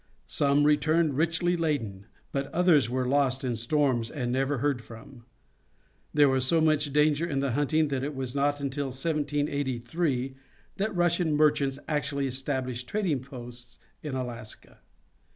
Some 0.25 0.63
returned 0.63 1.15
richly 1.15 1.55
laden, 1.55 2.07
but 2.31 2.51
others 2.51 2.89
were 2.89 3.05
lost 3.07 3.43
in 3.43 3.55
storms 3.55 4.09
and 4.09 4.31
never 4.31 4.57
heard 4.57 4.81
from. 4.81 5.25
There 6.11 6.27
was 6.27 6.43
so 6.43 6.59
much 6.59 6.91
danger 6.91 7.27
in 7.27 7.39
the 7.39 7.51
hunting 7.51 7.89
that 7.89 8.03
it 8.03 8.15
was 8.15 8.33
not 8.33 8.59
until 8.61 8.85
1783 8.85 10.35
that 10.77 10.95
Russian 10.95 11.35
merchants 11.37 11.77
actually 11.87 12.25
established 12.25 12.87
trading 12.89 13.19
posts 13.21 13.77
in 14.01 14.15
Alaska. 14.15 14.79